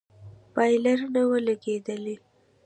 [0.55, 2.15] بايلر نه و لگېدلى.